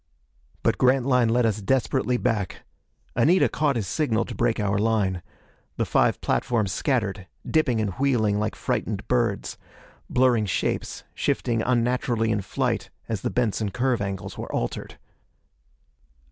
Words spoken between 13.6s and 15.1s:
curve angles were altered.